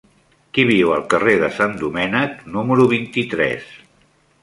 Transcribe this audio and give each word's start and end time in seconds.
Qui 0.57 0.63
viu 0.69 0.93
al 0.95 1.03
carrer 1.15 1.35
de 1.45 1.51
Sant 1.59 1.77
Domènec 1.83 2.43
número 2.57 2.91
vint-i-tres? 2.97 3.73